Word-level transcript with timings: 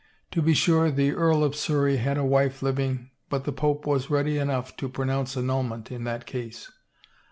To 0.31 0.41
be 0.41 0.55
sure 0.55 0.89
the 0.89 1.11
Earl 1.11 1.43
of 1.43 1.55
Surrey 1.55 1.97
had 1.97 2.17
a 2.17 2.25
wife 2.25 2.63
living 2.63 3.11
but 3.29 3.43
the 3.43 3.51
pope 3.51 3.85
was 3.85 4.09
ready 4.09 4.39
enough 4.39 4.75
to 4.77 4.89
pronounce 4.89 5.37
annulment 5.37 5.91
in 5.91 6.05
that 6.05 6.25
case. 6.25 6.71